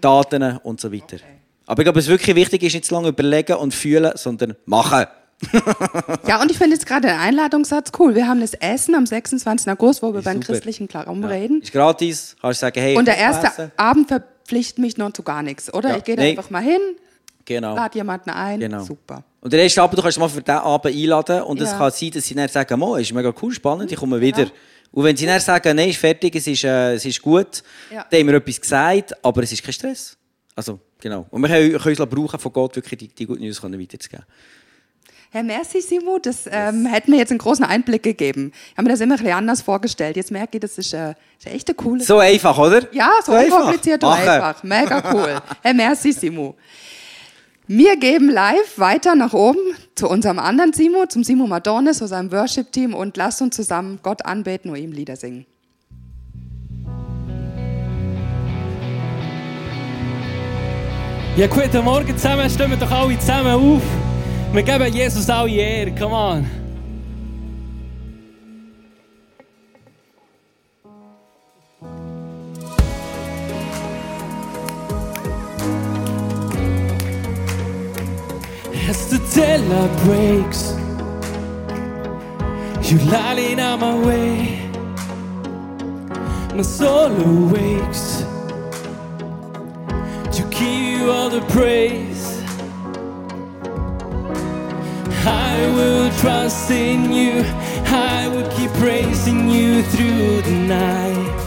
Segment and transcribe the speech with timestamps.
[0.00, 1.18] Daten und so weiter.
[1.66, 5.06] Aber ich glaube, was wirklich wichtig ist, nicht zu lange überlegen und fühlen, sondern machen.
[6.26, 8.14] ja, und ich finde jetzt gerade den Einladungssatz cool.
[8.14, 9.70] Wir haben das Essen am 26.
[9.70, 11.60] August, wo wir beim christlichen Glauben reden.
[11.60, 13.72] Ist gratis, kannst du sagen, hey, Und der erste essen.
[13.76, 15.90] Abend verpflichtet mich noch zu gar nichts, oder?
[15.90, 15.96] Ja.
[15.98, 16.30] Ich gehe Nee.
[16.30, 16.80] einfach mal hin,
[17.44, 17.74] Genau.
[17.76, 18.60] lade jemanden ein.
[18.60, 18.82] Genau.
[18.82, 19.24] Super.
[19.42, 21.78] Und der erste Abend, du kannst mal für diesen Abend einladen und es Ja.
[21.78, 24.46] kann sein, dass sie dann sagen, Mo, ist mega cool, spannend, ich komme wieder.
[24.92, 27.62] Und wenn sie dann sagen, nein, ist fertig, es ist, äh, es ist gut,
[27.92, 28.06] Ja.
[28.10, 30.16] dann haben wir etwas gesagt, aber es ist kein Stress.
[30.54, 31.26] Also, genau.
[31.30, 34.24] Und wir können, können uns brauchen, von Gott wirklich die, die Good News weiterzugeben.
[35.30, 38.52] Herr Merci, Simo, das ähm, hätte mir jetzt einen großen Einblick gegeben.
[38.70, 40.16] Ich habe mir das immer ein bisschen anders vorgestellt.
[40.16, 42.86] Jetzt merke ich, das ist, äh, ist echt eine coole So einfach, oder?
[42.94, 44.28] Ja, so, unkompliziert und Machen.
[44.28, 44.62] einfach.
[44.62, 45.40] Mega cool.
[45.62, 46.56] Herr Merci, Simo.
[47.68, 49.58] Wir geben live weiter nach oben
[49.96, 54.24] zu unserem anderen Simo, zum Simo Madonna, zu seinem Worship-Team und lasst uns zusammen Gott
[54.24, 55.46] anbeten und ihm Lieder singen.
[61.36, 62.48] Ja, guten Morgen zusammen.
[62.48, 63.82] Wir doch alle zusammen auf.
[64.52, 65.92] Wir geben Jesus alle Ehre.
[65.92, 66.65] Come on.
[78.88, 80.70] As the teller breaks,
[82.88, 84.70] you lying on my way.
[86.54, 88.22] My soul awakes
[90.36, 92.24] to give you all the praise.
[95.26, 97.42] I will trust in you.
[97.86, 101.38] I will keep praising you through the night.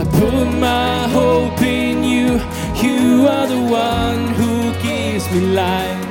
[0.00, 2.40] I put my hope in you.
[2.82, 6.03] You are the one who gives me life.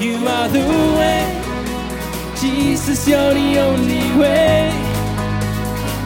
[0.00, 1.42] You are the way.
[2.40, 4.72] Jesus, you're the only way.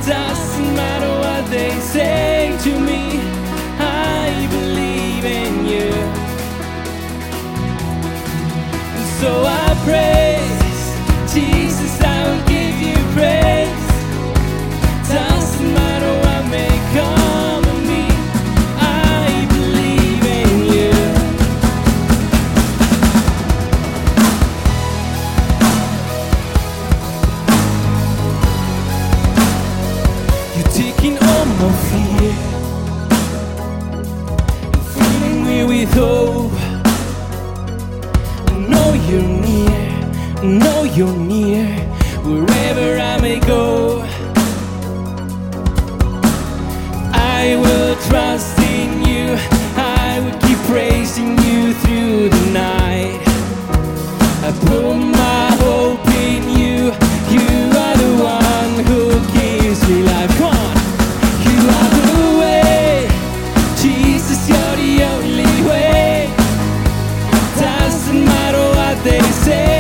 [0.05, 3.21] Doesn't matter what they say to me.
[3.79, 5.93] I believe in you.
[9.21, 11.64] So I praise Jesus,
[40.97, 41.67] you're near,
[42.23, 44.01] wherever I may go.
[47.13, 49.37] I will trust in you,
[49.77, 53.21] I will keep praising you through the night.
[54.47, 56.93] I put my hope in you.
[57.35, 57.49] You
[57.85, 59.03] are the one who
[59.35, 60.31] gives me life.
[60.39, 60.77] Come on.
[61.49, 63.09] You are the way.
[63.83, 66.31] Jesus, you're the only way.
[67.59, 69.74] Doesn't matter what they say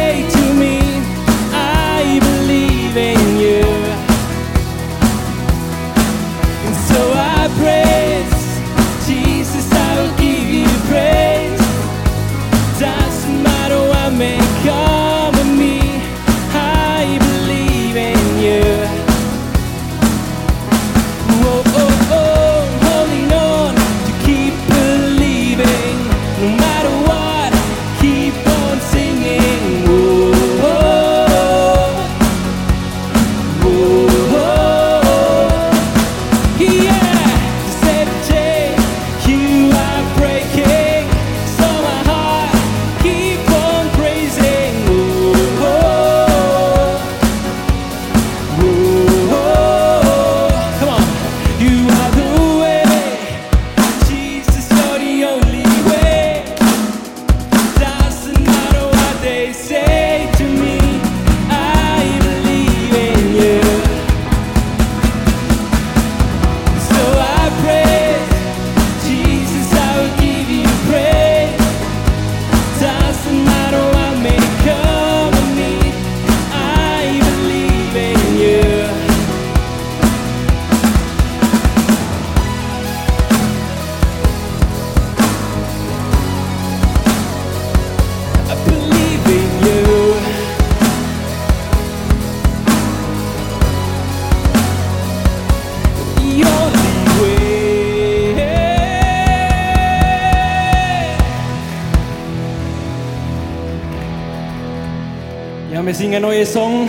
[106.04, 106.88] singen einen neuen Song,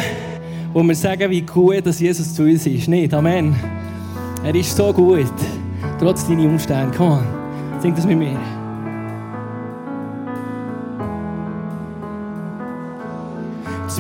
[0.74, 2.90] wo wir sagen, wie gut dass Jesus zu uns ist.
[2.90, 3.14] Nicht?
[3.14, 3.56] Amen.
[4.44, 5.32] Er ist so gut.
[6.00, 6.94] Trotz deiner Umstände.
[6.98, 7.24] Komm.
[7.80, 8.38] Sing das mit mir.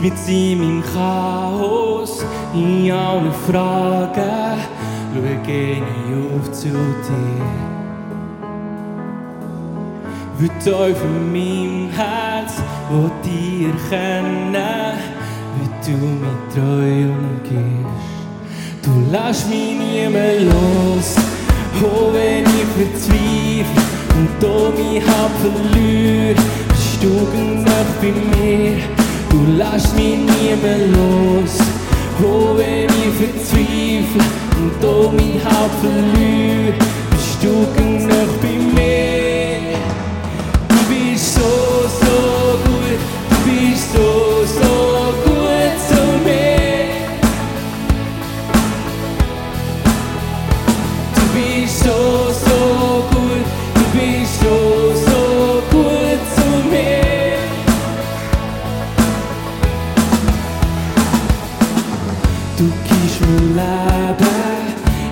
[0.02, 2.24] Mit in meinem Chaos,
[2.54, 4.60] in allen Fragen,
[5.14, 7.75] schau ich auf zu dir.
[10.38, 12.56] Wie in meinem Herz,
[12.90, 14.98] wo dir erkennen,
[15.56, 18.16] wie du mich treu umgehst.
[18.84, 21.16] Du lässt mich nie mehr los,
[21.82, 23.82] oh wenn ich verzweifle
[24.18, 26.36] und da mich hab verliere,
[26.68, 28.78] bist du genau bei mir.
[29.30, 31.60] Du lässt mich nie mehr los,
[32.22, 34.24] oh wenn ich verzweifle
[34.58, 36.74] und da mich hab verliere,
[37.10, 39.45] bist du genau bei mir.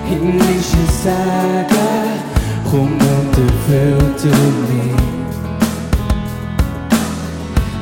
[0.08, 0.86] Himmlische
[2.72, 5.13] und erfüll du mich.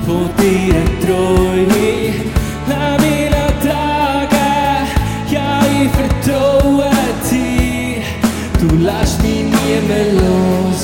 [0.05, 2.13] Von dir Treue,
[2.69, 3.31] lass mich
[3.63, 4.89] tragen,
[5.31, 6.91] ja ich vertraue
[7.31, 8.03] dir.
[8.59, 10.83] Du lässt mich nie mehr los,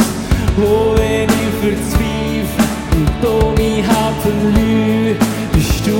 [0.62, 5.16] oh wenn ich verzweifle und da mich hab verliere,
[5.52, 5.96] bist du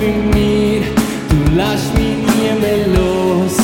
[0.00, 0.82] bei mir.
[1.28, 3.56] Du lässt mich nie mehr los,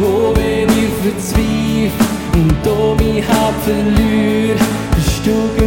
[0.00, 4.56] oh wenn ich verzweifle und da mich hab verliere,
[4.94, 5.63] bist du genau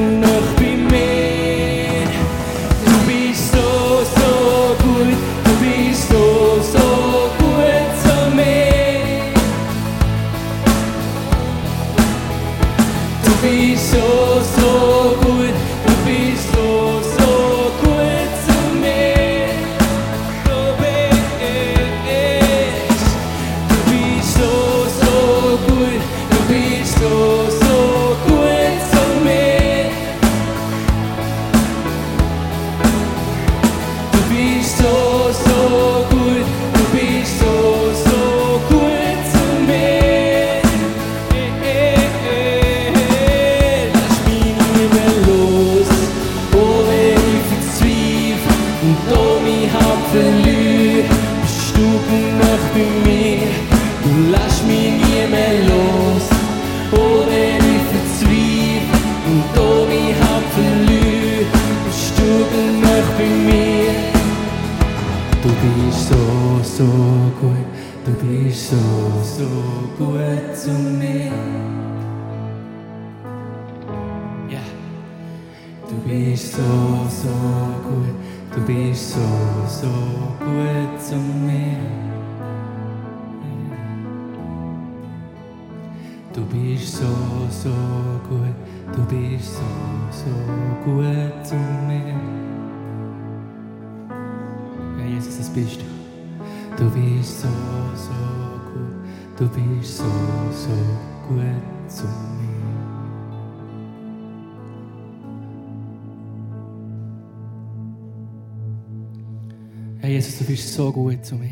[111.17, 111.49] gut zu mir.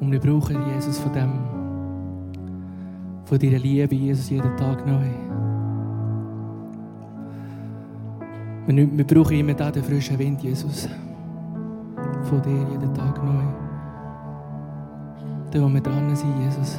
[0.00, 1.32] Und wir brauchen Jesus von dem,
[3.24, 5.06] von deiner Liebe, Jesus, jeden Tag neu.
[8.66, 10.88] Wir, wir brauchen immer da den frischen Wind, Jesus.
[12.22, 13.42] Von dir jeden Tag neu.
[15.50, 16.78] Da, wo wir dran sind, Jesus.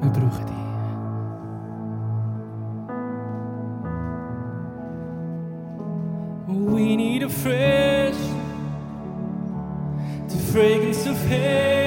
[0.00, 0.65] Wir brauchen dich.
[6.66, 8.16] We need a fresh,
[10.28, 11.85] the fragrance of heaven.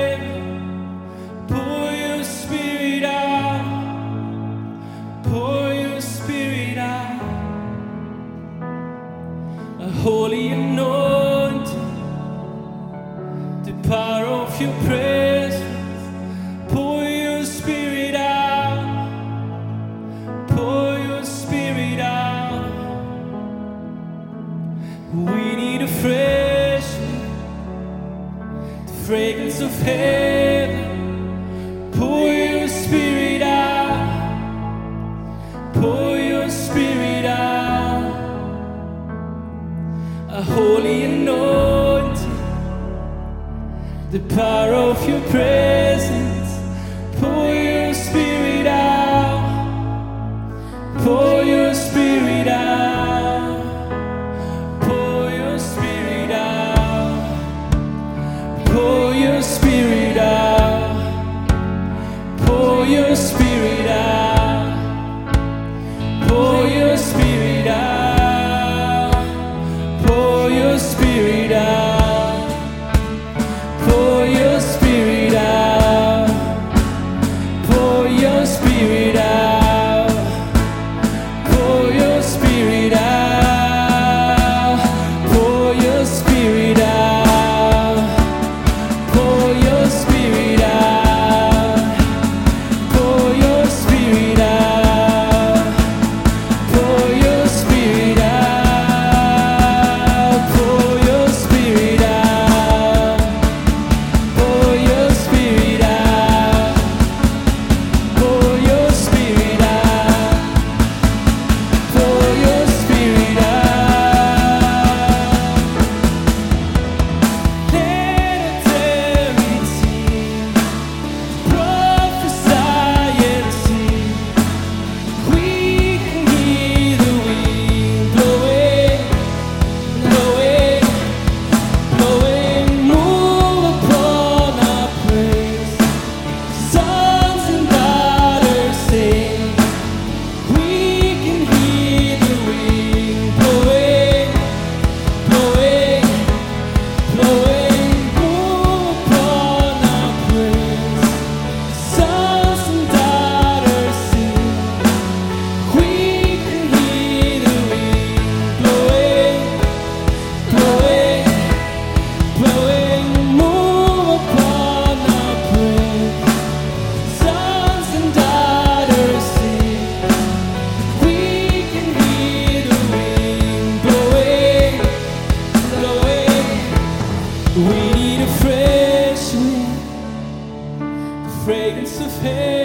[182.22, 182.59] fail.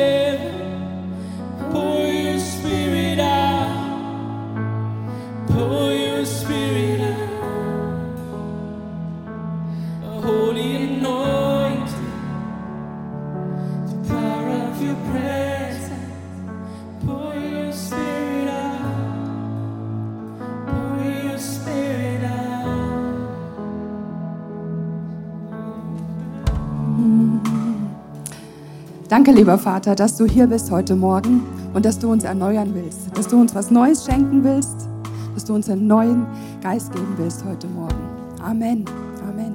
[29.24, 33.08] Danke, lieber Vater, dass du hier bist heute Morgen und dass du uns erneuern willst,
[33.16, 34.86] dass du uns was Neues schenken willst,
[35.32, 36.26] dass du uns einen neuen
[36.62, 37.96] Geist geben willst heute Morgen.
[38.42, 38.84] Amen.
[39.26, 39.54] Amen.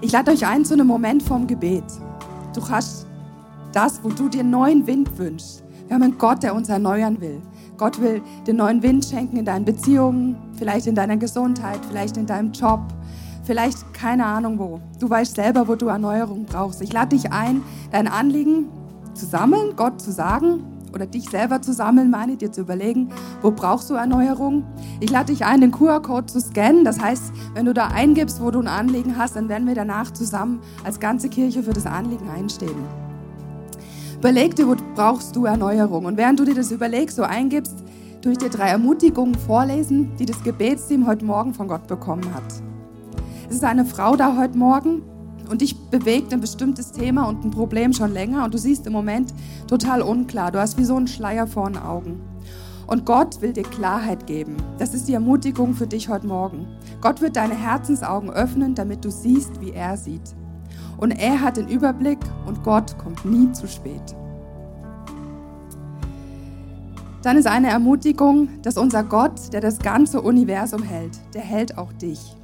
[0.00, 1.82] Ich lade euch ein zu einem Moment vom Gebet.
[2.54, 3.08] Du hast
[3.72, 5.64] das, wo du dir neuen Wind wünschst.
[5.88, 7.42] Wir haben einen Gott, der uns erneuern will.
[7.78, 12.26] Gott will den neuen Wind schenken in deinen Beziehungen, vielleicht in deiner Gesundheit, vielleicht in
[12.26, 12.82] deinem Job,
[13.48, 14.78] vielleicht keine Ahnung wo.
[15.00, 16.82] Du weißt selber, wo du Erneuerung brauchst.
[16.82, 18.68] Ich lade dich ein, dein Anliegen
[19.14, 23.08] zu sammeln, Gott zu sagen oder dich selber zu sammeln, meine dir zu überlegen,
[23.40, 24.64] wo brauchst du Erneuerung.
[25.00, 26.84] Ich lade dich ein, den QR-Code zu scannen.
[26.84, 30.10] Das heißt, wenn du da eingibst, wo du ein Anliegen hast, dann werden wir danach
[30.10, 32.76] zusammen als ganze Kirche für das Anliegen einstehen.
[34.18, 36.04] Überleg dir, wo brauchst du Erneuerung.
[36.04, 37.82] Und während du dir das überlegst, so eingibst,
[38.20, 42.67] tue ich dir drei Ermutigungen vorlesen, die das Gebetsteam heute Morgen von Gott bekommen hat.
[43.48, 45.02] Es ist eine Frau da heute Morgen
[45.48, 48.92] und dich bewegt ein bestimmtes Thema und ein Problem schon länger und du siehst im
[48.92, 49.32] Moment
[49.66, 50.52] total unklar.
[50.52, 52.20] Du hast wie so einen Schleier vor den Augen.
[52.86, 54.56] Und Gott will dir Klarheit geben.
[54.78, 56.66] Das ist die Ermutigung für dich heute Morgen.
[57.00, 60.34] Gott wird deine Herzensaugen öffnen, damit du siehst, wie er sieht.
[60.98, 64.14] Und er hat den Überblick und Gott kommt nie zu spät.
[67.22, 71.92] Dann ist eine Ermutigung, dass unser Gott, der das ganze Universum hält, der hält auch
[71.94, 72.37] dich.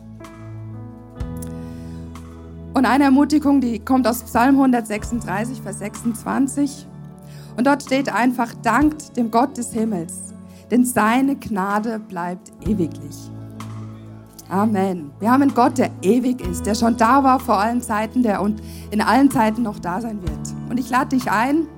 [2.75, 6.88] Und eine Ermutigung, die kommt aus Psalm 136, Vers 26.
[7.57, 10.35] Und dort steht einfach, dankt dem Gott des Himmels,
[10.73, 13.31] denn seine Gnade bleibt ewiglich.
[14.49, 15.12] Amen.
[15.21, 18.43] Wir haben einen Gott, der ewig ist, der schon da war vor allen Zeiten, der
[18.43, 20.54] und in allen Zeiten noch da sein wird.
[20.69, 21.69] Und ich lade dich ein,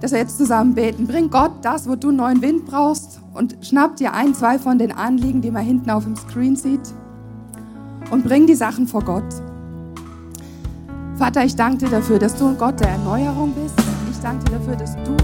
[0.00, 1.06] dass wir jetzt zusammen beten.
[1.06, 4.90] Bring Gott das, wo du neuen Wind brauchst und schnapp dir ein, zwei von den
[4.90, 6.94] Anliegen, die man hinten auf dem Screen sieht
[8.10, 9.47] und bring die Sachen vor Gott.
[11.18, 13.74] Vater, ich danke dir dafür, dass du ein Gott der Erneuerung bist.
[14.08, 15.16] Ich danke dir dafür, dass du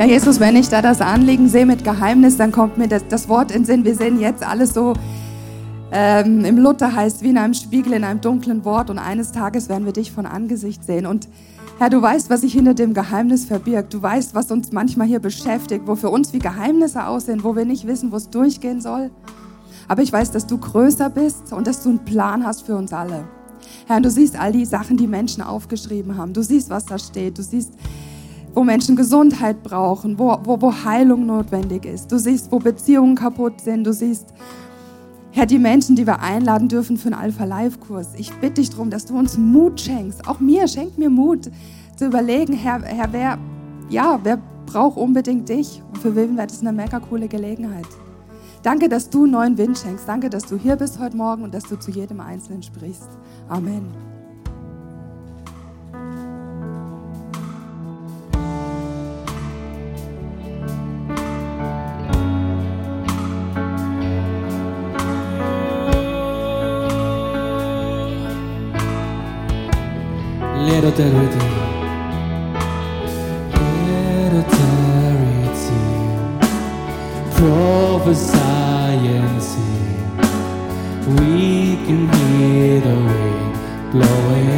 [0.00, 3.28] Ja, Jesus, wenn ich da das Anliegen sehe mit Geheimnis, dann kommt mir das, das
[3.28, 3.84] Wort in den Sinn.
[3.84, 4.94] Wir sehen jetzt alles so,
[5.92, 8.88] ähm, im Luther heißt, wie in einem Spiegel, in einem dunklen Wort.
[8.88, 11.04] Und eines Tages werden wir dich von Angesicht sehen.
[11.04, 11.28] Und
[11.78, 13.92] Herr, du weißt, was sich hinter dem Geheimnis verbirgt.
[13.92, 17.66] Du weißt, was uns manchmal hier beschäftigt, wo für uns wie Geheimnisse aussehen, wo wir
[17.66, 19.10] nicht wissen, wo es durchgehen soll.
[19.86, 22.94] Aber ich weiß, dass du größer bist und dass du einen Plan hast für uns
[22.94, 23.28] alle.
[23.86, 26.32] Herr, du siehst all die Sachen, die Menschen aufgeschrieben haben.
[26.32, 27.36] Du siehst, was da steht.
[27.36, 27.74] Du siehst,
[28.54, 32.10] wo Menschen Gesundheit brauchen, wo, wo, wo Heilung notwendig ist.
[32.10, 33.84] Du siehst, wo Beziehungen kaputt sind.
[33.84, 34.32] Du siehst,
[35.32, 38.14] Herr, die Menschen, die wir einladen dürfen für einen Alpha-Live-Kurs.
[38.16, 40.26] Ich bitte dich darum, dass du uns Mut schenkst.
[40.26, 41.50] Auch mir, schenk mir Mut
[41.96, 43.38] zu überlegen, Herr, Herr wer,
[43.88, 45.82] ja, wer braucht unbedingt dich?
[45.88, 47.86] Und für wen wäre das eine mega coole Gelegenheit?
[48.62, 50.08] Danke, dass du neuen Wind schenkst.
[50.08, 53.08] Danke, dass du hier bist heute Morgen und dass du zu jedem Einzelnen sprichst.
[53.48, 54.09] Amen.
[71.00, 71.40] Eternity
[77.36, 78.40] prophesy.
[81.18, 83.54] We can hear the wind
[83.92, 84.49] blowing.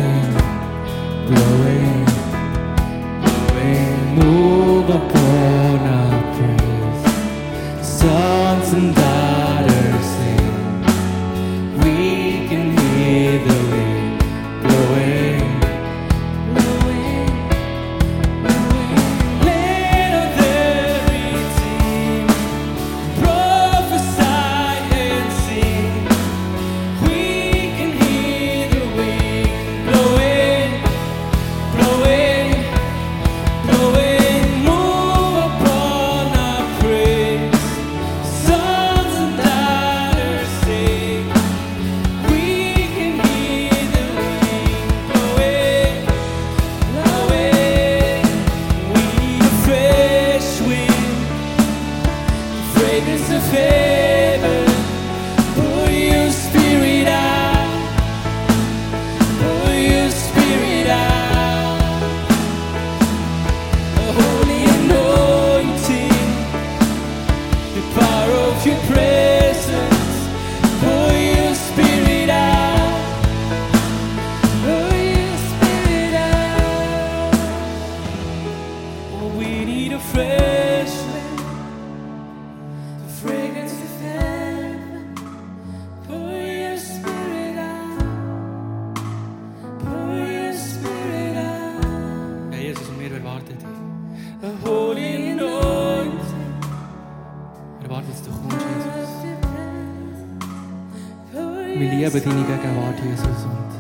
[102.13, 103.47] Lieben deine Gegenwart, Jesus.
[103.47, 103.73] Und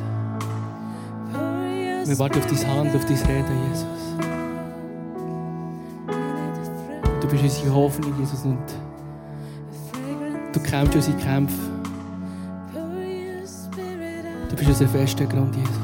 [2.08, 3.84] wir warten auf deine Hand, auf dein Reden, Jesus.
[7.20, 8.56] Du bist unsere Hoffnung, Jesus, und
[10.54, 11.60] du kämpfst unsere Kämpfe.
[14.48, 15.76] Du bist unser fester Grund, Jesus.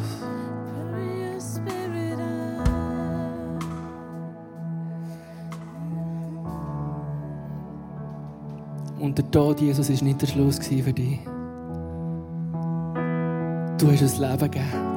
[8.98, 11.20] Und der Tod, Jesus, war nicht der Schluss für dich.
[13.78, 14.88] Du hast uns Leben gegeben.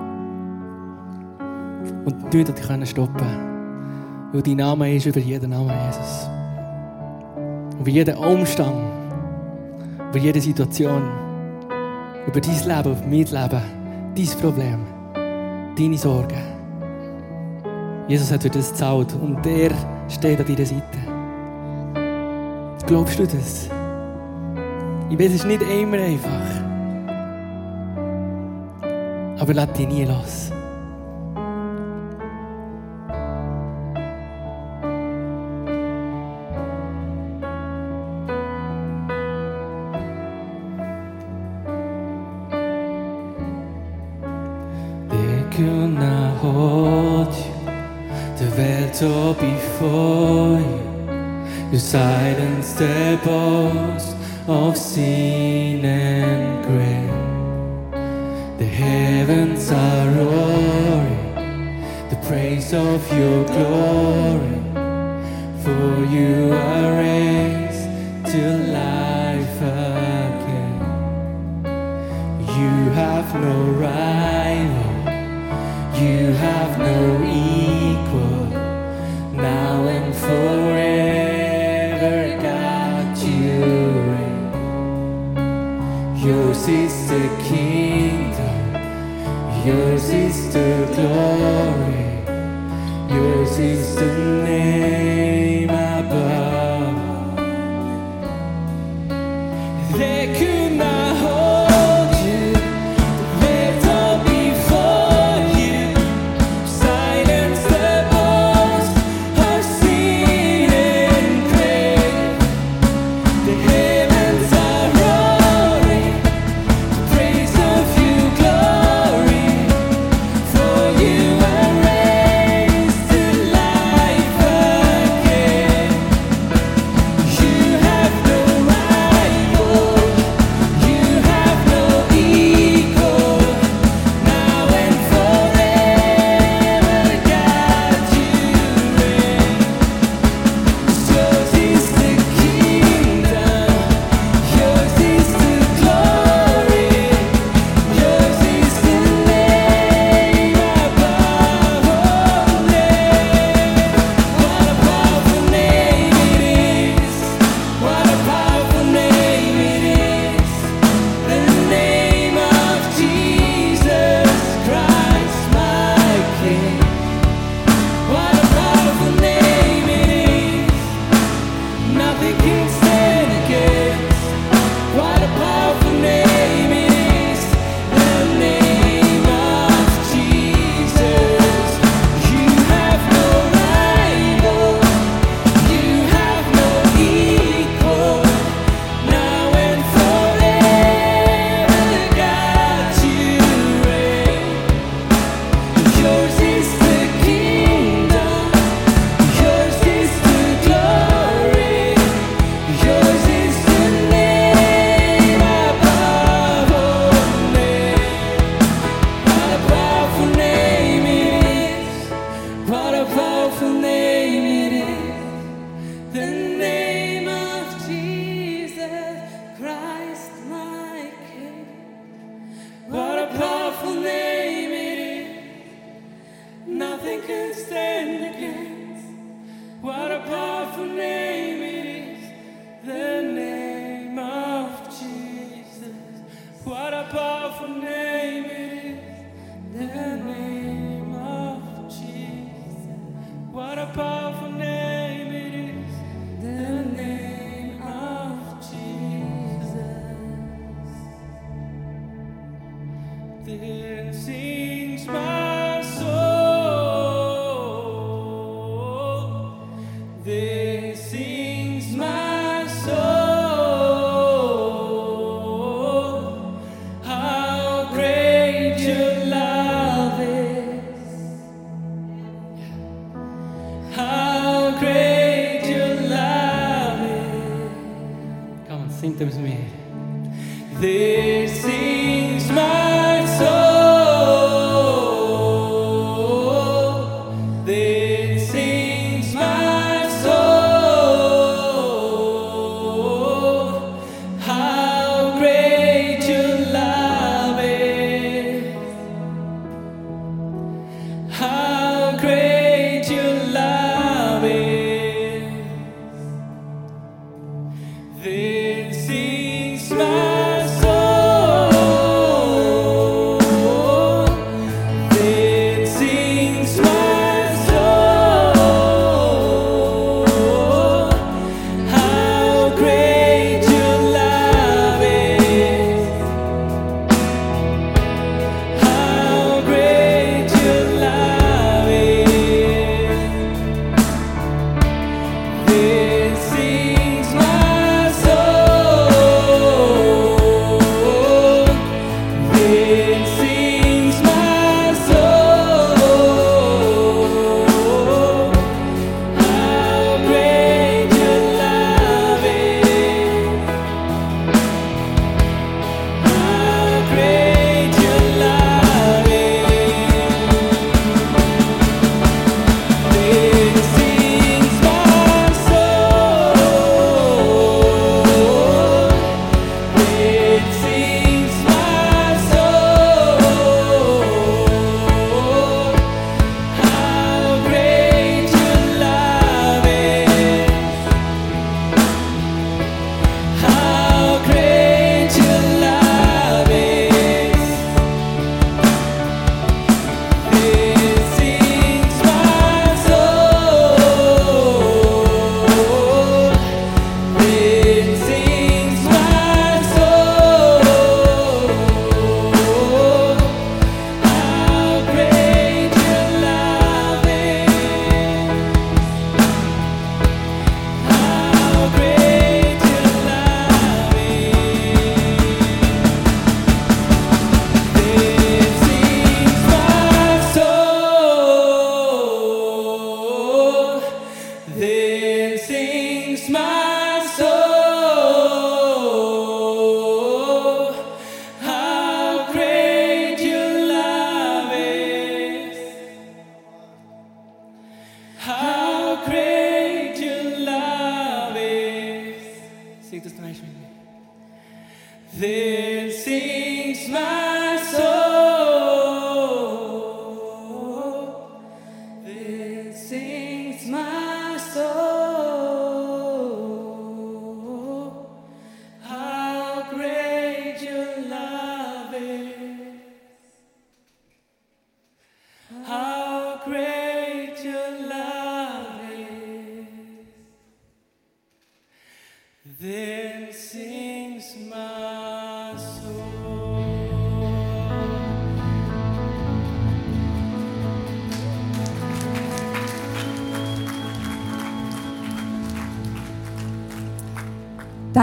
[2.04, 3.28] Und nichts hat können stoppen
[4.34, 6.30] Weil dein Name ist über jeden Namen, Jesus.
[7.80, 8.74] Über jeden Umstand,
[10.10, 11.04] über jede Situation,
[12.26, 13.62] über dein Leben, über mein Leben,
[14.16, 14.80] dein Problem,
[15.78, 16.42] deine Sorgen.
[18.08, 19.72] Jesus hat für das gezahlt und er
[20.10, 20.98] steht an deiner Seite.
[22.88, 23.70] Glaubst du das?
[25.10, 26.61] Ich weiß, es ist nicht immer einfach.
[29.42, 30.52] Aber lass dich nie los.
[45.10, 47.52] Det kunna hold you
[48.38, 48.46] The
[48.94, 50.82] står before you
[51.72, 54.16] You the boast
[54.48, 57.21] of sin and grave The
[58.82, 61.36] heavens are roaring.
[62.10, 64.60] The praise of your glory.
[65.64, 67.86] For you are raised
[68.32, 68.42] to
[68.82, 70.80] life again.
[72.58, 74.92] You have no rival.
[76.02, 77.31] You have no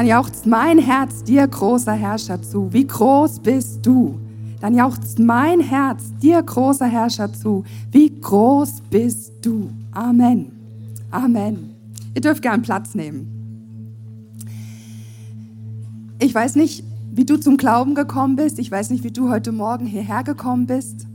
[0.09, 2.73] jauchzt mein Herz dir, großer Herrscher, zu.
[2.73, 4.19] Wie groß bist du?
[4.61, 7.65] Dann jauchzt mein Herz dir, großer Herrscher, zu.
[7.93, 9.71] Wie groß bist du?
[9.93, 10.53] Amen.
[11.11, 11.75] Amen.
[12.15, 13.35] Ihr dürft gern Platz nehmen.
[16.19, 18.59] Ich weiß nicht, wie du zum Glauben gekommen bist.
[18.59, 21.07] Ich weiß nicht, wie du heute Morgen hierher gekommen bist.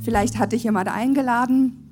[0.00, 1.87] Vielleicht hat dich jemand eingeladen.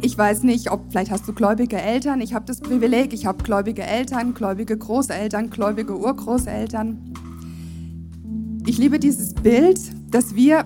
[0.00, 2.20] Ich weiß nicht, ob vielleicht hast du gläubige Eltern.
[2.20, 7.14] Ich habe das Privileg, ich habe gläubige Eltern, gläubige Großeltern, gläubige Urgroßeltern.
[8.66, 9.80] Ich liebe dieses Bild,
[10.10, 10.64] dass wir,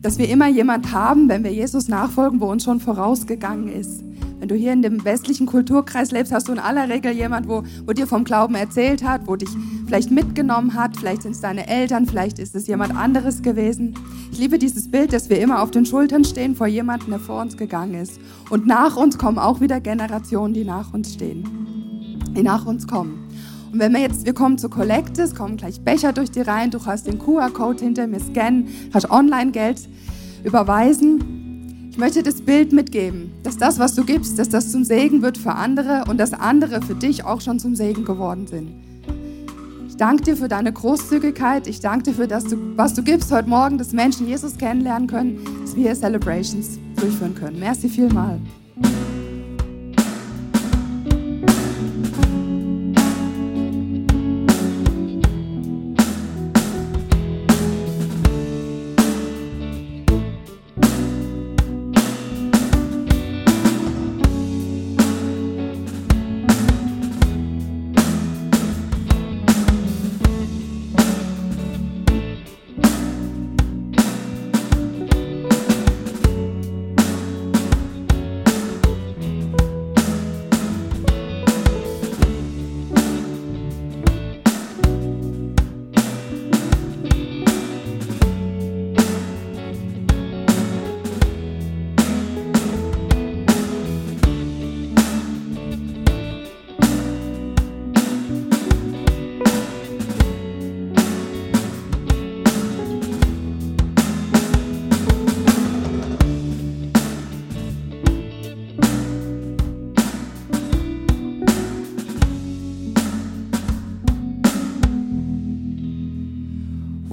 [0.00, 4.04] dass wir immer jemand haben, wenn wir Jesus nachfolgen, wo uns schon vorausgegangen ist.
[4.38, 7.64] Wenn du hier in dem westlichen Kulturkreis lebst, hast du in aller Regel jemand, wo,
[7.86, 9.48] wo dir vom Glauben erzählt hat, wo dich
[9.86, 10.96] vielleicht mitgenommen hat.
[10.96, 13.94] Vielleicht sind es deine Eltern, vielleicht ist es jemand anderes gewesen.
[14.30, 17.40] Ich liebe dieses Bild, dass wir immer auf den Schultern stehen vor jemandem, der vor
[17.40, 18.20] uns gegangen ist.
[18.48, 21.44] Und nach uns kommen auch wieder Generationen, die nach uns stehen,
[22.36, 23.28] die nach uns kommen.
[23.72, 26.70] Und wenn wir jetzt, wir kommen zu Kollekte, es kommen gleich Becher durch die Reihen,
[26.70, 29.88] du hast den QR-Code hinter mir scannen, kannst Online-Geld
[30.44, 31.37] überweisen.
[31.98, 35.36] Ich möchte das Bild mitgeben, dass das, was du gibst, dass das zum Segen wird
[35.36, 38.70] für andere und dass andere für dich auch schon zum Segen geworden sind.
[39.88, 41.66] Ich danke dir für deine Großzügigkeit.
[41.66, 42.44] Ich danke dir für das,
[42.76, 47.34] was du gibst heute Morgen, dass Menschen Jesus kennenlernen können, dass wir hier Celebrations durchführen
[47.34, 47.58] können.
[47.58, 48.38] Merci vielmal.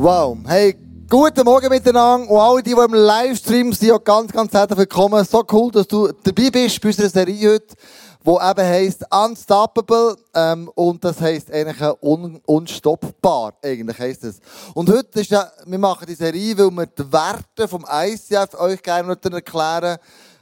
[0.06, 0.38] Wow.
[0.46, 0.76] Hey,
[1.10, 5.26] guten Morgen miteinander und alle, die, die im Livestream sind, auch ganz, ganz herzlich willkommen.
[5.26, 7.76] So cool, dass du dabei bist bei unserer Serie heute,
[8.24, 14.40] die eben heisst Unstoppable ähm, und das heisst eigentlich un unstoppbar, eigentlich heisst es.
[14.76, 18.84] Und heute ist ja, wir machen die Serie, weil wir die Werte vom ICF euch
[18.84, 19.98] gerne erklären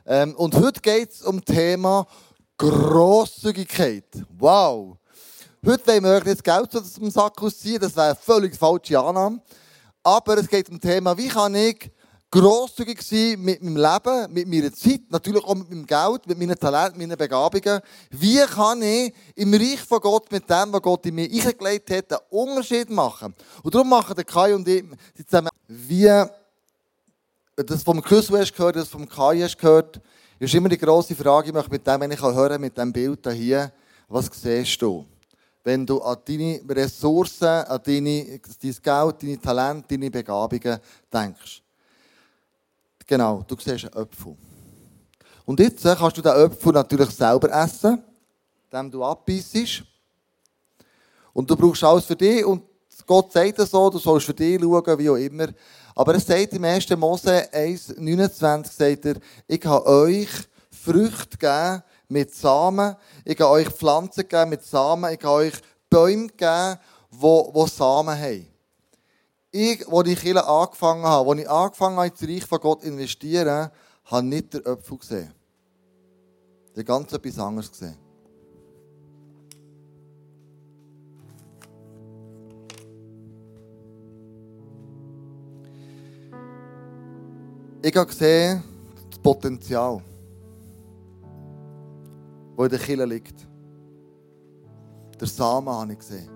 [0.06, 2.06] ähm, Und heute geht es um das Thema
[2.58, 4.26] Grosszügigkeit.
[4.38, 4.98] Wow.
[5.66, 9.00] Heute wollen wir euch nicht Geld aus dem Sack ausziehen, das wäre eine völlig falsche
[9.00, 9.40] Annahme.
[10.04, 11.90] Aber es geht um das Thema, wie kann ich
[12.30, 16.60] grosszügig sein mit meinem Leben, mit meiner Zeit, natürlich auch mit meinem Geld, mit meinen
[16.60, 17.80] Talenten, meinen Begabungen.
[18.10, 22.12] Wie kann ich im Reich von Gott mit dem, was Gott in mir eingelegt hat,
[22.12, 23.34] einen Unterschied machen?
[23.64, 24.84] Und darum machen der Kai und ich
[25.26, 26.26] zusammen, wie
[27.56, 30.02] das vom Chris hast gehört, das vom Kai hast gehört,
[30.40, 33.26] ist immer die grosse Frage, ich möchte mit dem, wenn ich hören mit dem Bild
[33.32, 33.72] hier,
[34.10, 35.06] was siehst du?
[35.64, 40.80] Wenn du an deine Ressourcen, an deine, dein Geld, deine Talente, deine Begabungen
[41.12, 41.62] denkst.
[43.06, 44.36] Genau, du siehst einen Apfel.
[45.46, 48.02] Und jetzt äh, kannst du den Apfel natürlich selber essen,
[48.72, 49.84] indem du abbeißt.
[51.34, 52.64] Und du brauchst alles für dich und
[53.06, 55.48] Gott sagt das so, du sollst für dich schauen, wie auch immer.
[55.96, 56.90] Aber es sagt im 1.
[56.92, 59.16] Mose 1, 29, sagt er,
[59.48, 60.30] ich habe euch
[60.72, 62.96] Früchte gegeben, mit Samen.
[63.26, 65.12] Ich habe euch Pflanzen gegeben mit Samen.
[65.12, 65.54] Ich habe euch
[65.90, 66.78] Bäume gegeben,
[67.12, 68.48] die, die Samen haben.
[69.52, 72.88] Ich, als ich Kirche angefangen habe, als ich angefangen habe, ins Reich von Gott zu
[72.88, 73.70] investieren,
[74.06, 75.34] habe nicht den Apfel gesehen.
[76.72, 77.98] Ich habe ganz etwas anderes gesehen.
[87.86, 88.64] Ich habe gesehen,
[89.10, 90.02] das Potenzial
[92.58, 93.48] der in der Kille liegt.
[95.20, 96.30] Der Samen habe ich gesehen.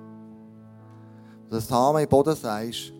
[1.51, 2.93] Der Samen im Boden sagst,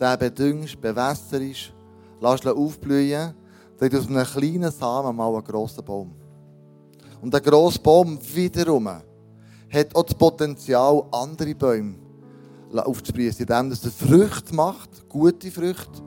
[0.00, 1.72] den bedüngst, bewässerst,
[2.20, 3.34] lässt aufblühen,
[3.78, 6.12] dann aus einem kleinen Samen mal einen grossen Baum.
[7.20, 11.96] Und der grosse Baum wiederum hat auch das Potenzial, andere Bäume
[12.72, 16.02] aufzusprießen, indem er Früchte macht, gute Früchte,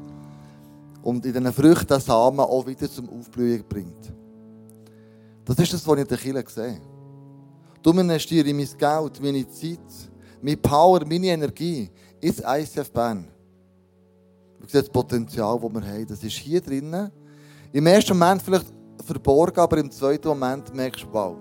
[1.04, 4.14] und in diesen Früchten den Samen auch wieder zum Aufblühen bringt.
[5.46, 6.82] Das ist das, was ich in der Kirche sehe.
[7.82, 9.80] Du investiere mein Geld, meine Zeit,
[10.42, 13.28] meine Power, meine Energie ins ICF Bern.
[14.60, 16.08] Du siehst das Potenzial, das wir haben.
[16.08, 17.12] Das ist hier drinnen.
[17.72, 18.66] Im ersten Moment vielleicht
[19.06, 21.36] verborgen, aber im zweiten Moment merkst du, wow.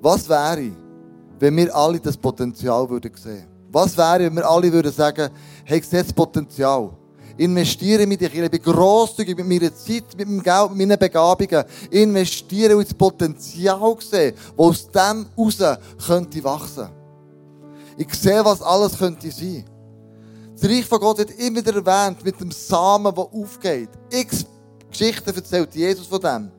[0.00, 0.72] Was wäre,
[1.38, 3.46] wenn wir alle das Potenzial würden sehen?
[3.70, 5.30] Was wäre, wenn wir alle würden sagen,
[5.64, 6.90] hey, ich sehe das Potenzial.
[7.38, 10.98] Investiere in die Kirche, ich bin grosszügig mit meiner Zeit, mit meinem Geld, mit meinen
[10.98, 11.64] Begabungen.
[11.90, 16.88] Investiere und das Potenzial sehen, das aus dem heraus könnte wachsen.
[17.98, 19.64] Ich sehe, was alles könnte sein.
[20.54, 23.90] Das Reich von Gott wird immer wieder erwähnt mit dem Samen, der aufgeht.
[24.10, 24.46] X
[24.90, 26.50] Geschichten erzählt Jesus von dem.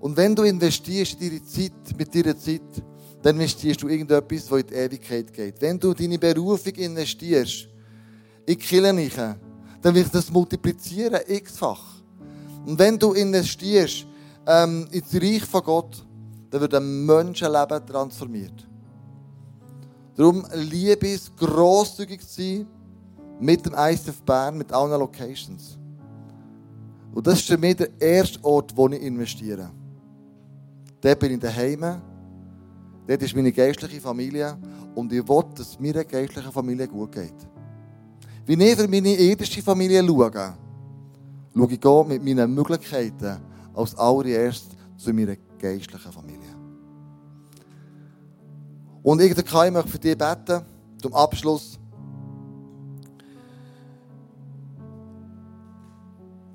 [0.00, 2.62] Und wenn du investierst in deine Zeit, mit deiner Zeit,
[3.22, 5.60] dann investierst du irgendetwas, das in die Ewigkeit geht.
[5.60, 7.68] Wenn du deine Berufung investierst,
[8.46, 9.36] in die Kirche,
[9.82, 12.02] dann wird das multiplizieren, x-fach.
[12.66, 14.06] Und wenn du investierst
[14.46, 16.06] ähm, ins Reich von Gott,
[16.50, 18.66] dann wird ein Menschenleben transformiert.
[20.16, 22.66] Darum liebe es, grosszügig zu sein
[23.38, 25.78] mit dem ICF Bern, mit allen Locations.
[27.12, 29.70] Und das ist für mich der erste Ort, wo ich investiere.
[31.00, 32.02] Dort bin ich daheim.
[33.06, 34.58] Dort ist meine geistliche Familie.
[34.94, 37.34] Und ich will, dass es meiner geistlichen Familie gut geht.
[38.50, 40.54] Wie ich für meine irdische Familie schaue,
[41.54, 43.38] schaue ich auch mit meinen Möglichkeiten
[43.72, 46.56] als allererst zu meiner geistlichen Familie.
[49.04, 50.62] Und ich möchte für dich beten,
[51.00, 51.78] zum Abschluss.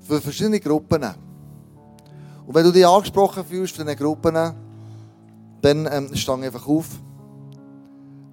[0.00, 1.02] Für verschiedene Gruppen.
[2.46, 4.34] Und wenn du dich angesprochen fühlst von diesen Gruppen,
[5.62, 6.90] dann ähm, steh einfach auf.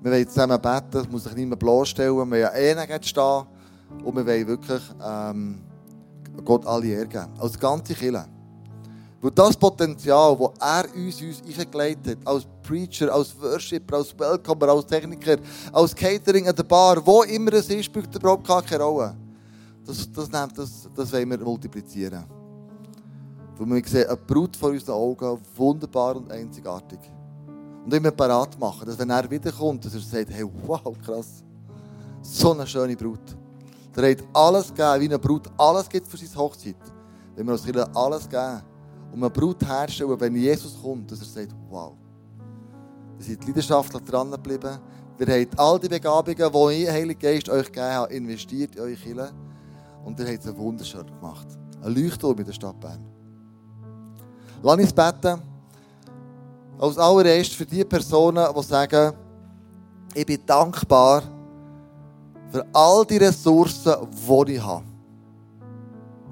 [0.01, 2.13] Wir wollen zusammen beten, es muss sich nicht mehr bloßstellen.
[2.29, 3.52] Wir wollen eh stehen
[4.03, 5.61] und wir wollen wirklich ähm,
[6.43, 7.27] Gott alle Ehre.
[7.39, 8.25] Als ganze Kirche.
[9.21, 14.67] Weil das Potenzial, das er uns, uns eingelegt hat, als Preacher, als Worshipper, als Welcomer,
[14.67, 15.37] als Techniker,
[15.71, 19.15] als Catering an der Bar, wo immer es ist, spielt überhaupt keine Rolle.
[19.85, 22.25] Das, das, das, das wollen wir multiplizieren.
[23.57, 26.99] Weil wir sehen eine Brut vor unseren Augen, wunderbar und einzigartig.
[27.85, 31.43] Und immer parat machen, dass wenn er wiederkommt, dass er sagt, hey, wow, krass.
[32.21, 33.37] So eine schöne Brut.
[33.95, 36.75] Der hat alles gegeben, wie eine Brut alles gibt für seine Hochzeit.
[37.35, 38.61] Wenn wir als Kirche alles geben,
[39.11, 41.93] um eine Brut herzustellen, wenn Jesus kommt, dass er sagt, wow.
[43.19, 44.79] Ihr seid leidenschaftlich dran geblieben.
[45.19, 48.95] Ihr habt all die Begabungen, die ich, Heilige Geist, euch gegeben habe, investiert in eure
[48.95, 49.31] Kirche.
[50.03, 51.47] Und ihr habt es wunderschön gemacht.
[51.83, 53.05] Ein Leuchtturm in der Stadt Bern.
[54.63, 55.41] Lass uns beten.
[56.79, 59.13] Als allererst für die Personen, die sagen,
[60.13, 61.23] ich bin dankbar
[62.53, 64.83] für all die Ressourcen, die ich habe.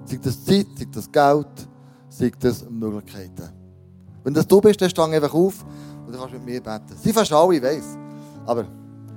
[0.06, 1.48] Sei das Zeit, sei das Geld,
[2.10, 3.50] sei das Möglichkeiten.
[4.24, 5.66] Wenn das du bist, dann steh einfach auf
[6.06, 6.96] und du kannst mit mir beten.
[7.02, 7.98] Sie fast alle, ich weiss.
[8.46, 8.68] Aber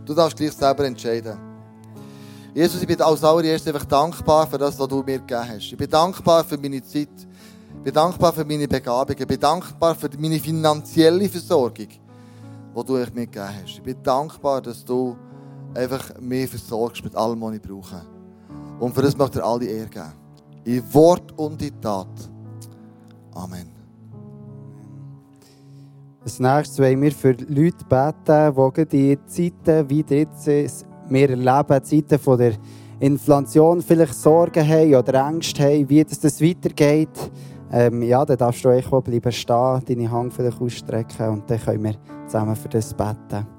[0.07, 1.37] du darfst gleich selber entscheiden.
[2.55, 5.73] Jesus, ich bin als allererstes einfach dankbar für das, was du mir gegeben hast.
[5.73, 7.09] Ich bin dankbar für meine Zeit.
[7.77, 9.21] Ich bin dankbar für meine Begabungen.
[9.21, 13.75] Ich bin dankbar für meine finanzielle Versorgung, die du mir gegeben hast.
[13.75, 15.15] Ich bin dankbar, dass du
[15.75, 18.03] einfach mich versorgst mit allem, was ich brauche.
[18.79, 20.13] Und für das möchte ich alle Ehre geben.
[20.65, 22.09] In Wort und in Tat.
[23.35, 23.69] Amen.
[26.23, 30.47] Als nächstes wollen wir für Leute beten, die in Zeiten wie jetzt
[31.09, 32.55] wir erleben, Zeiten von der
[33.01, 37.31] Inflation, vielleicht Sorgen haben oder Ängste haben, wie das, das weitergeht.
[37.71, 41.85] Ähm, ja, dann darfst du euch bleiben stehen, deine Hand vielleicht ausstrecken und dann können
[41.85, 41.95] wir
[42.27, 43.54] zusammen für das beten.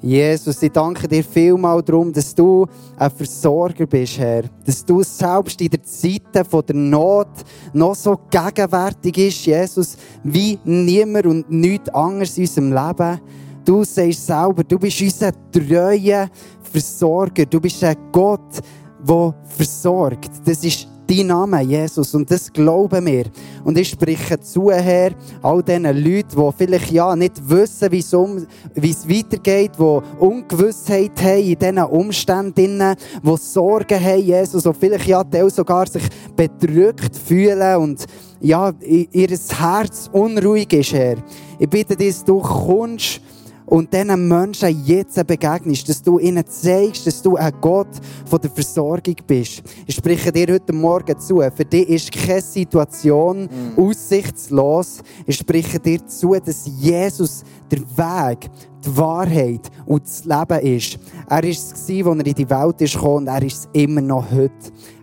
[0.00, 4.44] Jesus, ich danke dir vielmal darum, dass du ein Versorger bist, Herr.
[4.64, 7.28] Dass du selbst in der Zeit der Not
[7.72, 13.20] noch so gegenwärtig bist, Jesus, wie niemand und nichts anderes in unserem Leben.
[13.64, 16.28] Du sagst selber, du bist unser treuer
[16.62, 17.44] Versorger.
[17.44, 18.60] Du bist ein Gott,
[19.06, 20.30] der versorgt.
[20.44, 22.14] Das ist dein Name, Jesus.
[22.14, 23.24] Und das glauben wir.
[23.64, 29.08] Und ich spreche zu, Herr, all diesen Leuten, die vielleicht ja nicht wissen, wie es
[29.08, 35.86] weitergeht, die Ungewissheit haben in diesen Umständen, die Sorgen haben, Jesus, und vielleicht ja sogar
[35.86, 36.04] sich
[36.36, 38.04] bedrückt fühlen und
[38.40, 41.16] ja, ihr Herz unruhig ist, Herr.
[41.58, 43.20] Ich bitte dich, du kommst
[43.68, 47.88] und diesen Menschen jetzt begegnest, dass du ihnen zeigst, dass du ein Gott
[48.24, 49.62] von der Versorgung bist.
[49.86, 51.42] Ich spreche dir heute Morgen zu.
[51.54, 53.78] Für dich ist keine Situation mm.
[53.78, 54.98] aussichtslos.
[55.26, 58.50] Ich spreche dir zu, dass Jesus der Weg,
[58.84, 60.98] die Wahrheit und das Leben ist.
[61.28, 64.00] Er war es, als er in die Welt ist gekommen, und er ist es immer
[64.00, 64.52] noch heute.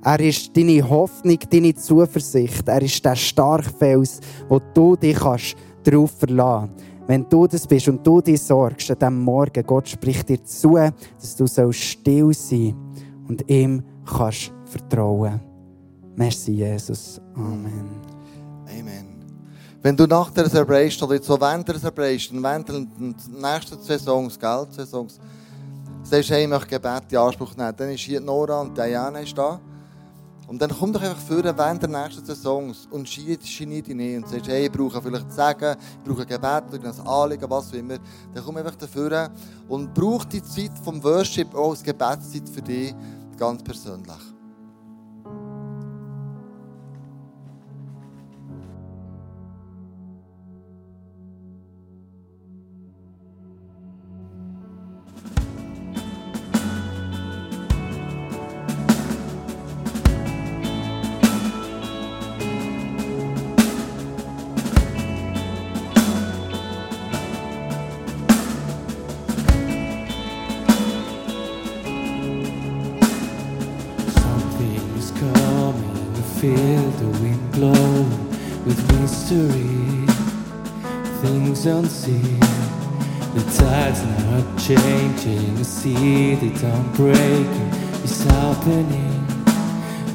[0.04, 2.68] Er ist deine Hoffnung, deine Zuversicht.
[2.68, 6.95] Er ist der Starkfels, wo du dich kannst darauf verlassen kannst.
[7.08, 10.76] Wenn du das bist und du dich sorgst an diesem Morgen, Gott spricht dir zu,
[10.76, 12.76] dass du sollst still sein
[13.28, 15.40] und ihm kannst vertrauen.
[16.16, 17.22] Merci, Jesus.
[17.36, 18.02] Amen.
[18.68, 19.16] Amen.
[19.82, 24.40] Wenn du nach der Celebration oder so während der Celebration, während den nächsten zwei Songs,
[24.42, 29.38] sagst, hey, ich möchte Gebet in Anspruch nehmen, dann ist hier Nora und Diana ist
[29.38, 29.60] da.
[30.48, 34.30] Und dann komm doch einfach vor während der nächsten Songs und genie dich nicht und
[34.30, 37.98] sagst, hey, ich brauche vielleicht Sagen, ich brauche Gebet, ein Anliegen, was auch immer.
[38.34, 39.32] Dann komm einfach dafür
[39.68, 42.94] und brauch die Zeit vom Worship auch als Gebetszeit für dich
[43.38, 44.25] ganz persönlich.
[79.36, 80.06] Mystery.
[81.22, 82.40] Things unseen,
[83.34, 85.58] the tide's not changing.
[85.58, 87.72] I see the dawn breaking,
[88.04, 89.28] it's happening,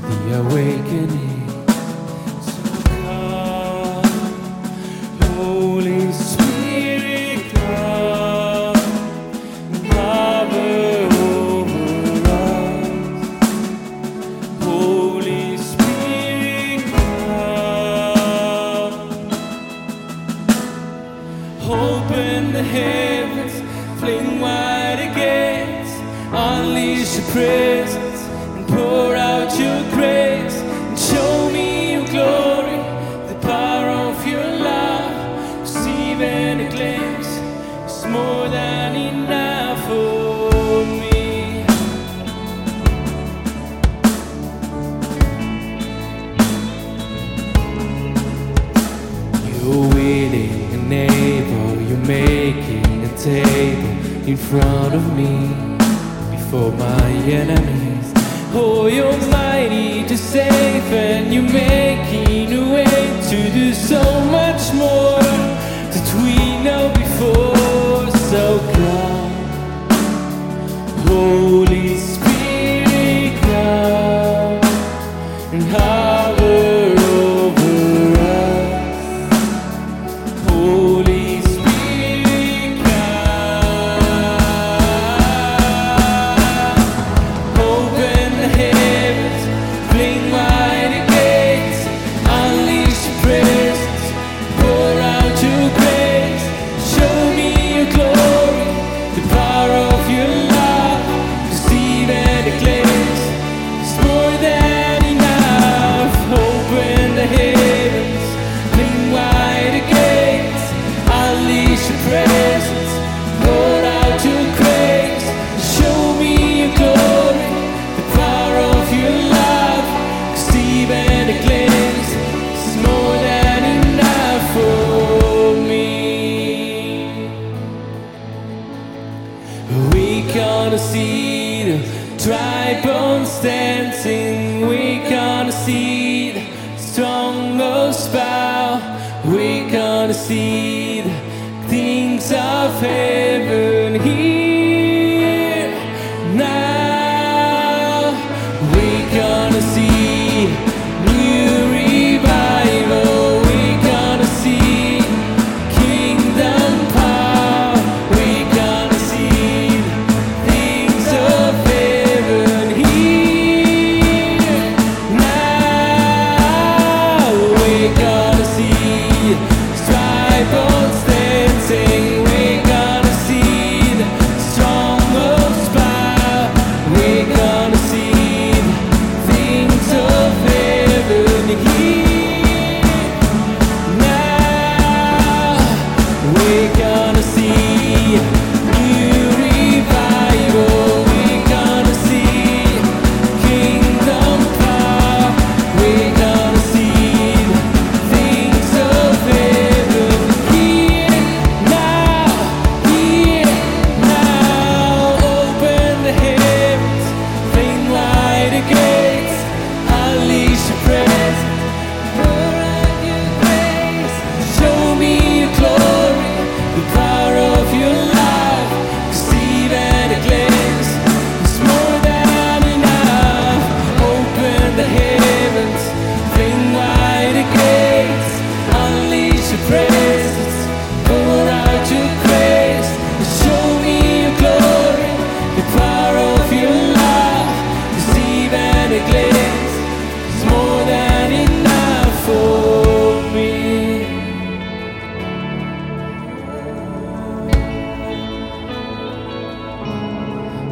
[0.00, 1.39] the awakening.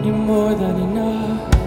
[0.08, 1.57] you more than enough.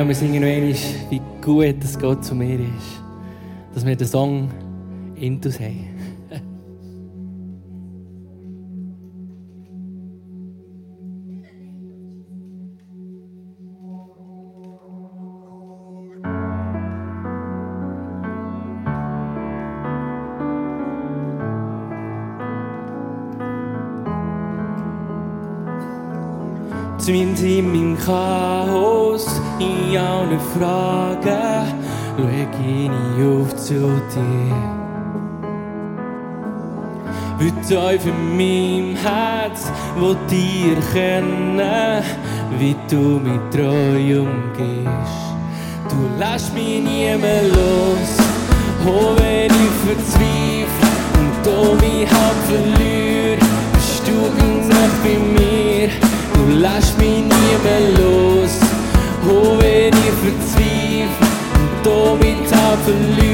[0.00, 3.02] Ja, wir singen noch wie gut es Gott zu mir ist.
[3.74, 4.50] Dass wir den Song
[5.14, 5.90] Intus haben.
[27.06, 28.89] Mitten in meinem Chaos,
[29.60, 31.74] in allen Fragen,
[32.16, 34.80] schau ich auf zu dir.
[37.38, 42.02] Heute auf in meinem Herz, wo dir erkennen,
[42.58, 45.30] wie du mich treu umgehst.
[45.88, 48.10] Du lässt mich nie mehr los,
[48.86, 53.38] auch wenn ich verzweifle und da mich hab verliere,
[53.72, 55.88] bist du genau bei mir.
[56.34, 58.59] Du lässt mich nie mehr los,
[62.12, 63.29] und da mich hab verliere,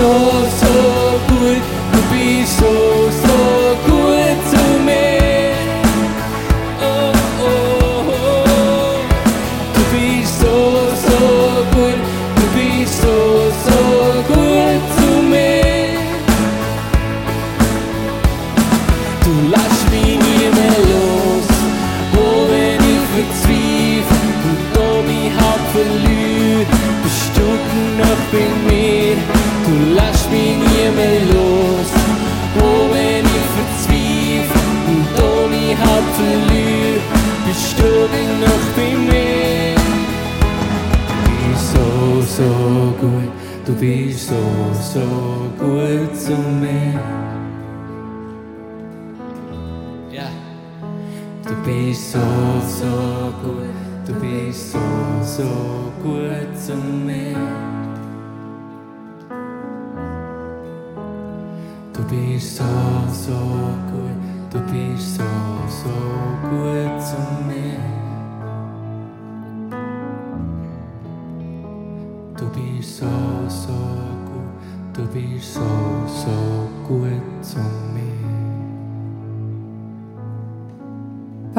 [0.00, 3.59] so, so gut, du bist so, so
[44.92, 45.06] so, so
[45.58, 47.00] gut zu mir.
[50.10, 50.28] Ja.
[51.46, 52.18] Du bist so,
[52.66, 53.74] so gut,
[54.06, 54.78] du bist so,
[55.22, 56.99] so gut zu mir.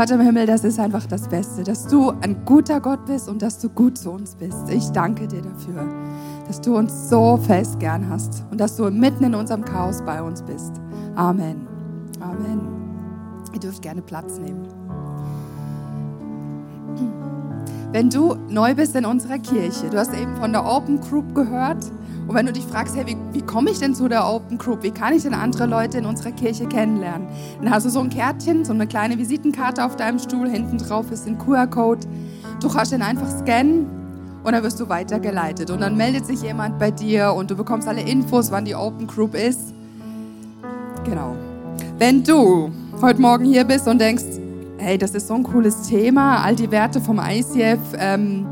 [0.02, 3.44] Vater im Himmel, das ist einfach das Beste, dass du ein guter Gott bist und
[3.44, 4.68] dass du gut zu uns bist.
[4.68, 5.88] Ich danke dir dafür,
[6.48, 10.20] dass du uns so fest gern hast und dass du mitten in unserem Chaos bei
[10.20, 10.82] uns bist.
[11.14, 11.68] Amen.
[12.20, 12.62] Amen.
[13.54, 14.68] Ihr dürft gerne Platz nehmen.
[17.92, 21.84] Wenn du neu bist in unserer Kirche, du hast eben von der Open Group gehört
[22.26, 24.82] und wenn du dich fragst, hey, wie, wie komme ich denn zu der Open Group?
[24.82, 27.28] Wie kann ich denn andere Leute in unserer Kirche kennenlernen?
[27.62, 31.12] Dann hast du so ein Kärtchen, so eine kleine Visitenkarte auf deinem Stuhl, hinten drauf
[31.12, 32.08] ist ein QR-Code.
[32.62, 33.88] Du kannst den einfach scannen
[34.42, 35.70] und dann wirst du weitergeleitet.
[35.70, 39.06] Und dann meldet sich jemand bei dir und du bekommst alle Infos, wann die Open
[39.06, 39.74] Group ist.
[41.04, 41.36] Genau.
[41.98, 42.72] Wenn du
[43.02, 44.41] heute Morgen hier bist und denkst,
[44.82, 47.80] hey, das ist so ein cooles Thema, all die Werte vom ICF.
[47.98, 48.48] Ähm,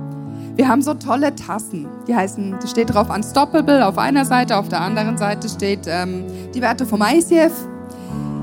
[0.56, 1.88] wir haben so tolle Tassen.
[2.08, 6.26] Die heißen, da steht drauf Unstoppable auf einer Seite, auf der anderen Seite steht ähm,
[6.54, 7.54] die Werte vom ICF.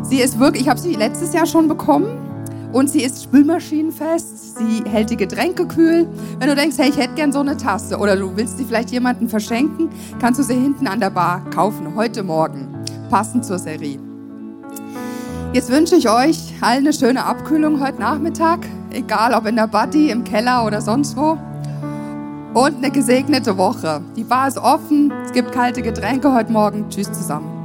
[0.03, 2.09] Sie ist wirklich, ich habe sie letztes Jahr schon bekommen
[2.73, 4.59] und sie ist spülmaschinenfest.
[4.59, 6.09] Sie hält die Getränke kühl.
[6.39, 8.91] Wenn du denkst, hey, ich hätte gern so eine Tasse oder du willst sie vielleicht
[8.91, 12.69] jemandem verschenken, kannst du sie hinten an der Bar kaufen, heute Morgen,
[13.11, 14.16] passend zur Serie.
[15.53, 20.11] Jetzt wünsche ich euch allen eine schöne Abkühlung heute Nachmittag, egal ob in der Buddy,
[20.11, 21.39] im Keller oder sonst wo.
[22.53, 24.03] Und eine gesegnete Woche.
[24.17, 26.89] Die Bar ist offen, es gibt kalte Getränke heute Morgen.
[26.91, 27.56] Tschüss zusammen.